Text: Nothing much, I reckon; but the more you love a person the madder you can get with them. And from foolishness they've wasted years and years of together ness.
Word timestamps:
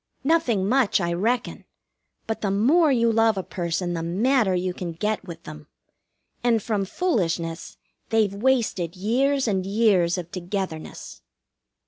Nothing 0.23 0.67
much, 0.67 0.99
I 0.99 1.13
reckon; 1.13 1.63
but 2.25 2.41
the 2.41 2.49
more 2.49 2.91
you 2.91 3.11
love 3.11 3.37
a 3.37 3.43
person 3.43 3.93
the 3.93 4.01
madder 4.01 4.55
you 4.55 4.73
can 4.73 4.93
get 4.93 5.23
with 5.27 5.43
them. 5.43 5.67
And 6.43 6.59
from 6.63 6.85
foolishness 6.85 7.77
they've 8.09 8.33
wasted 8.33 8.95
years 8.95 9.47
and 9.47 9.63
years 9.63 10.17
of 10.17 10.31
together 10.31 10.79
ness. 10.79 11.21